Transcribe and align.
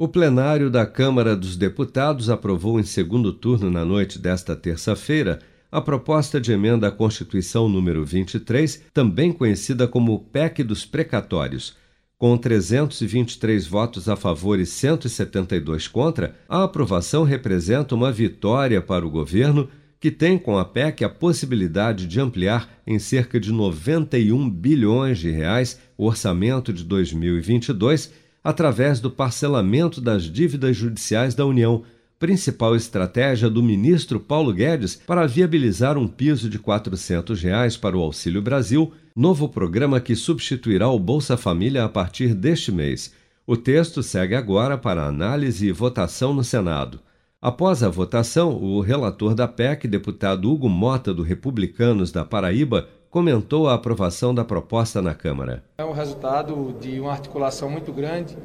O 0.00 0.08
plenário 0.08 0.70
da 0.70 0.86
Câmara 0.86 1.36
dos 1.36 1.58
Deputados 1.58 2.30
aprovou 2.30 2.80
em 2.80 2.82
segundo 2.82 3.34
turno 3.34 3.70
na 3.70 3.84
noite 3.84 4.18
desta 4.18 4.56
terça-feira 4.56 5.40
a 5.70 5.78
proposta 5.78 6.40
de 6.40 6.52
emenda 6.52 6.88
à 6.88 6.90
Constituição 6.90 7.68
número 7.68 8.02
23, 8.02 8.84
também 8.94 9.30
conhecida 9.30 9.86
como 9.86 10.20
PEC 10.32 10.64
dos 10.64 10.86
precatórios. 10.86 11.76
Com 12.16 12.34
323 12.38 13.66
votos 13.66 14.08
a 14.08 14.16
favor 14.16 14.58
e 14.58 14.64
172 14.64 15.86
contra, 15.86 16.34
a 16.48 16.64
aprovação 16.64 17.22
representa 17.22 17.94
uma 17.94 18.10
vitória 18.10 18.80
para 18.80 19.06
o 19.06 19.10
governo, 19.10 19.68
que 20.00 20.10
tem 20.10 20.38
com 20.38 20.56
a 20.56 20.64
PEC 20.64 21.04
a 21.04 21.10
possibilidade 21.10 22.06
de 22.06 22.18
ampliar 22.18 22.70
em 22.86 22.98
cerca 22.98 23.38
de 23.38 23.52
91 23.52 24.48
bilhões 24.48 25.18
de 25.18 25.30
reais 25.30 25.78
o 25.98 26.06
orçamento 26.06 26.72
de 26.72 26.84
2022 26.84 28.29
através 28.42 29.00
do 29.00 29.10
parcelamento 29.10 30.00
das 30.00 30.24
dívidas 30.24 30.76
judiciais 30.76 31.34
da 31.34 31.44
União, 31.44 31.82
principal 32.18 32.76
estratégia 32.76 33.48
do 33.48 33.62
ministro 33.62 34.20
Paulo 34.20 34.52
Guedes 34.52 35.00
para 35.06 35.26
viabilizar 35.26 35.96
um 35.96 36.06
piso 36.06 36.50
de 36.50 36.58
400 36.58 37.40
reais 37.42 37.76
para 37.76 37.96
o 37.96 38.02
Auxílio 38.02 38.42
Brasil, 38.42 38.92
novo 39.16 39.48
programa 39.48 40.00
que 40.00 40.14
substituirá 40.14 40.88
o 40.88 40.98
Bolsa 40.98 41.36
Família 41.36 41.84
a 41.84 41.88
partir 41.88 42.34
deste 42.34 42.70
mês. 42.70 43.12
O 43.46 43.56
texto 43.56 44.02
segue 44.02 44.34
agora 44.34 44.76
para 44.76 45.06
análise 45.06 45.66
e 45.66 45.72
votação 45.72 46.34
no 46.34 46.44
Senado. 46.44 47.00
Após 47.42 47.82
a 47.82 47.88
votação, 47.88 48.54
o 48.54 48.80
relator 48.80 49.34
da 49.34 49.48
PEC, 49.48 49.88
deputado 49.88 50.52
Hugo 50.52 50.68
Mota, 50.68 51.14
do 51.14 51.22
Republicanos 51.22 52.12
da 52.12 52.22
Paraíba, 52.22 52.86
comentou 53.10 53.68
a 53.68 53.74
aprovação 53.74 54.32
da 54.32 54.44
proposta 54.44 55.02
na 55.02 55.12
Câmara. 55.12 55.64
É 55.78 55.84
o 55.84 55.90
resultado 55.90 56.76
de 56.80 57.00
uma 57.00 57.10
articulação 57.10 57.68
muito 57.68 57.92
grande, 57.92 58.38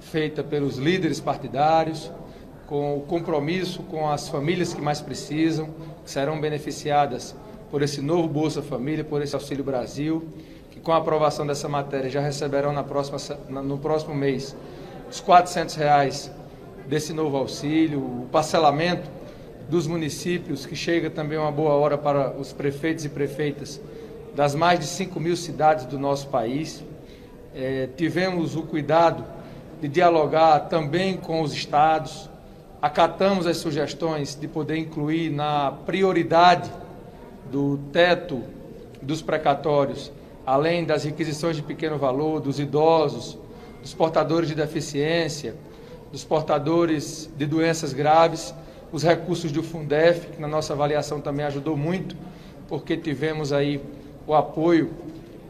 feita 0.00 0.42
pelos 0.42 0.78
líderes 0.78 1.20
partidários, 1.20 2.10
com 2.66 2.96
o 2.96 3.02
compromisso 3.02 3.82
com 3.82 4.08
as 4.08 4.28
famílias 4.28 4.72
que 4.72 4.80
mais 4.80 5.02
precisam, 5.02 5.68
que 6.02 6.10
serão 6.10 6.40
beneficiadas 6.40 7.36
por 7.70 7.82
esse 7.82 8.00
novo 8.00 8.26
Bolsa 8.26 8.62
Família, 8.62 9.04
por 9.04 9.20
esse 9.20 9.34
Auxílio 9.34 9.62
Brasil, 9.62 10.26
que 10.70 10.80
com 10.80 10.92
a 10.92 10.96
aprovação 10.96 11.46
dessa 11.46 11.68
matéria 11.68 12.08
já 12.08 12.20
receberão 12.20 12.72
na 12.72 12.82
próxima, 12.82 13.18
no 13.62 13.76
próximo 13.76 14.14
mês 14.14 14.56
os 15.10 15.20
400 15.20 15.74
reais 15.74 16.32
desse 16.88 17.12
novo 17.12 17.36
auxílio, 17.36 18.00
o 18.00 18.28
parcelamento 18.32 19.10
dos 19.68 19.86
municípios, 19.86 20.64
que 20.64 20.74
chega 20.74 21.10
também 21.10 21.36
uma 21.36 21.52
boa 21.52 21.74
hora 21.74 21.98
para 21.98 22.30
os 22.36 22.52
prefeitos 22.52 23.04
e 23.04 23.08
prefeitas 23.08 23.80
das 24.36 24.54
mais 24.54 24.78
de 24.78 24.86
5 24.86 25.18
mil 25.18 25.34
cidades 25.34 25.86
do 25.86 25.98
nosso 25.98 26.28
país. 26.28 26.84
É, 27.54 27.88
tivemos 27.96 28.54
o 28.54 28.62
cuidado 28.62 29.24
de 29.80 29.88
dialogar 29.88 30.68
também 30.68 31.16
com 31.16 31.40
os 31.40 31.54
estados, 31.54 32.28
acatamos 32.82 33.46
as 33.46 33.56
sugestões 33.56 34.38
de 34.38 34.46
poder 34.46 34.76
incluir 34.76 35.30
na 35.30 35.72
prioridade 35.72 36.70
do 37.50 37.78
teto 37.90 38.42
dos 39.00 39.22
precatórios, 39.22 40.12
além 40.44 40.84
das 40.84 41.04
requisições 41.04 41.56
de 41.56 41.62
pequeno 41.62 41.96
valor, 41.96 42.38
dos 42.38 42.60
idosos, 42.60 43.38
dos 43.80 43.94
portadores 43.94 44.50
de 44.50 44.54
deficiência, 44.54 45.54
dos 46.12 46.24
portadores 46.24 47.30
de 47.38 47.46
doenças 47.46 47.94
graves, 47.94 48.54
os 48.92 49.02
recursos 49.02 49.50
do 49.50 49.62
Fundef, 49.62 50.26
que 50.26 50.40
na 50.40 50.46
nossa 50.46 50.74
avaliação 50.74 51.22
também 51.22 51.46
ajudou 51.46 51.74
muito, 51.74 52.14
porque 52.68 52.98
tivemos 52.98 53.50
aí 53.50 53.80
o 54.26 54.34
apoio 54.34 54.90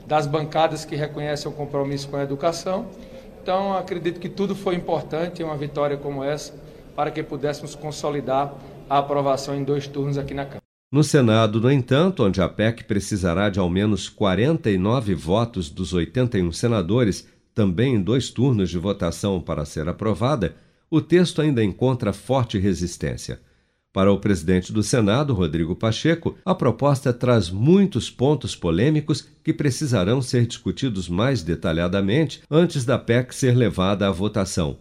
das 0.06 0.27
bancadas 0.27 0.84
que 0.84 0.94
reconhecem 0.94 1.50
o 1.50 1.55
compromisso 1.55 2.08
com 2.08 2.16
a 2.16 2.22
educação. 2.22 2.86
Então, 3.42 3.77
acredito 3.77 4.20
que 4.20 4.28
tudo 4.28 4.55
foi 4.55 4.74
importante 4.74 5.42
em 5.42 5.44
uma 5.44 5.56
vitória 5.56 5.96
como 5.96 6.22
essa 6.22 6.55
para 6.94 7.10
que 7.10 7.22
pudéssemos 7.22 7.74
consolidar 7.74 8.54
a 8.88 8.98
aprovação 8.98 9.54
em 9.54 9.62
dois 9.62 9.86
turnos 9.86 10.16
aqui 10.16 10.32
na 10.32 10.44
Câmara. 10.44 10.62
No 10.91 11.02
Senado, 11.02 11.60
no 11.60 11.70
entanto, 11.70 12.24
onde 12.24 12.41
a 12.41 12.48
PEC 12.48 12.84
precisará 12.84 13.50
de 13.50 13.59
ao 13.59 13.69
menos 13.69 14.09
49 14.09 15.15
votos 15.15 15.69
dos 15.69 15.92
81 15.92 16.53
senadores, 16.53 17.28
também 17.54 17.97
em 17.97 18.03
dois 18.03 18.31
turnos 18.31 18.70
de 18.70 18.78
votação 18.78 19.41
para 19.41 19.65
ser 19.65 19.88
aprovada, 19.88 20.54
o 20.88 21.00
texto 21.00 21.42
ainda 21.42 21.62
encontra 21.62 22.12
forte 22.12 22.59
resistência. 22.59 23.41
Para 23.97 24.12
o 24.12 24.19
presidente 24.19 24.75
do 24.75 24.83
Senado, 24.83 25.33
Rodrigo 25.33 25.75
Pacheco, 25.75 26.37
a 26.45 26.55
proposta 26.55 27.15
traz 27.15 27.49
muitos 27.49 28.11
pontos 28.11 28.55
polêmicos 28.55 29.27
que 29.43 29.55
precisarão 29.55 30.21
ser 30.21 30.47
discutidos 30.47 31.09
mais 31.09 31.43
detalhadamente 31.43 32.43
antes 32.51 32.84
da 32.84 32.99
PEC 32.99 33.34
ser 33.34 33.57
levada 33.57 34.07
à 34.07 34.11
votação. 34.11 34.77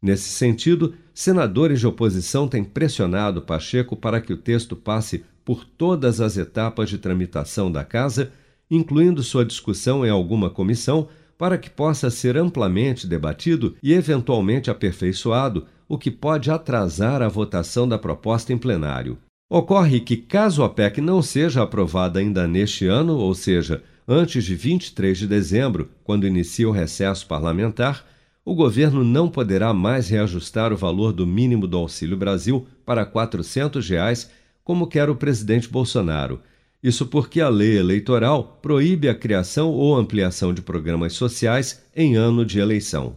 Nesse 0.00 0.30
sentido, 0.30 0.94
senadores 1.12 1.78
de 1.78 1.86
oposição 1.86 2.48
têm 2.48 2.64
pressionado 2.64 3.42
Pacheco 3.42 3.94
para 3.94 4.18
que 4.18 4.32
o 4.32 4.38
texto 4.38 4.74
passe 4.74 5.26
por 5.44 5.66
todas 5.66 6.18
as 6.22 6.38
etapas 6.38 6.88
de 6.88 6.96
tramitação 6.96 7.70
da 7.70 7.84
Casa, 7.84 8.32
incluindo 8.70 9.22
sua 9.22 9.44
discussão 9.44 10.06
em 10.06 10.08
alguma 10.08 10.48
comissão, 10.48 11.06
para 11.36 11.58
que 11.58 11.68
possa 11.68 12.08
ser 12.08 12.38
amplamente 12.38 13.06
debatido 13.06 13.76
e 13.82 13.92
eventualmente 13.92 14.70
aperfeiçoado 14.70 15.66
o 15.94 15.98
que 15.98 16.10
pode 16.10 16.50
atrasar 16.50 17.22
a 17.22 17.28
votação 17.28 17.86
da 17.86 17.96
proposta 17.96 18.52
em 18.52 18.58
plenário. 18.58 19.16
Ocorre 19.48 20.00
que, 20.00 20.16
caso 20.16 20.64
a 20.64 20.68
PEC 20.68 21.00
não 21.00 21.22
seja 21.22 21.62
aprovada 21.62 22.18
ainda 22.18 22.48
neste 22.48 22.86
ano, 22.86 23.16
ou 23.16 23.32
seja, 23.32 23.80
antes 24.06 24.44
de 24.44 24.56
23 24.56 25.16
de 25.16 25.26
dezembro, 25.28 25.88
quando 26.02 26.26
inicia 26.26 26.68
o 26.68 26.72
recesso 26.72 27.26
parlamentar, 27.28 28.04
o 28.44 28.54
governo 28.54 29.04
não 29.04 29.28
poderá 29.28 29.72
mais 29.72 30.08
reajustar 30.08 30.72
o 30.72 30.76
valor 30.76 31.12
do 31.12 31.26
mínimo 31.26 31.66
do 31.66 31.76
Auxílio 31.76 32.16
Brasil 32.16 32.66
para 32.84 33.06
400 33.06 33.88
reais, 33.88 34.28
como 34.64 34.88
quer 34.88 35.08
o 35.08 35.14
presidente 35.14 35.68
Bolsonaro. 35.68 36.40
Isso 36.82 37.06
porque 37.06 37.40
a 37.40 37.48
lei 37.48 37.78
eleitoral 37.78 38.58
proíbe 38.60 39.08
a 39.08 39.14
criação 39.14 39.70
ou 39.70 39.96
ampliação 39.96 40.52
de 40.52 40.60
programas 40.60 41.12
sociais 41.12 41.82
em 41.94 42.16
ano 42.16 42.44
de 42.44 42.58
eleição. 42.58 43.16